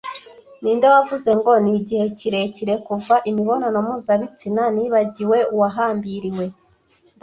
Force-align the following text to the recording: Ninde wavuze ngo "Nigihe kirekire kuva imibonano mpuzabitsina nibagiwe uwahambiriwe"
Ninde 0.61 0.87
wavuze 0.93 1.29
ngo 1.39 1.51
"Nigihe 1.63 2.05
kirekire 2.17 2.73
kuva 2.87 3.15
imibonano 3.29 3.77
mpuzabitsina 3.85 4.63
nibagiwe 4.75 5.37
uwahambiriwe" 5.53 6.45